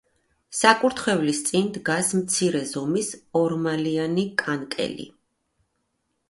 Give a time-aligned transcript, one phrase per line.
[0.59, 3.11] საკურთხევლის წინ დგას მცირე ზომის
[3.43, 5.07] ორმალიანი კანკელი.